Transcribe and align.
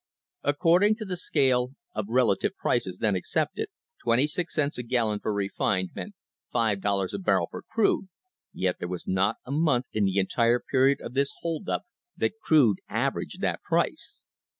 According 0.41 0.95
to 0.95 1.05
the 1.05 1.15
scale 1.15 1.73
of 1.93 2.07
relative 2.09 2.55
prices 2.57 2.97
then 2.97 3.15
accepted, 3.15 3.67
twenty 4.03 4.25
six 4.25 4.55
cents 4.55 4.79
a 4.79 4.81
gallon 4.81 5.19
for 5.19 5.31
refined 5.31 5.91
meant 5.93 6.15
five 6.51 6.81
dollars 6.81 7.13
a 7.13 7.19
barrel 7.19 7.47
for 7.51 7.61
crude, 7.61 8.07
yet 8.51 8.77
there 8.79 8.87
was 8.87 9.07
not 9.07 9.35
a 9.45 9.51
month 9.51 9.85
in 9.93 10.05
the 10.05 10.17
entire 10.17 10.59
period 10.59 11.01
of 11.01 11.13
this 11.13 11.31
hold 11.41 11.69
up 11.69 11.83
that 12.17 12.39
crude 12.43 12.79
averaged 12.89 13.41
that 13.41 13.61
price. 13.61 14.23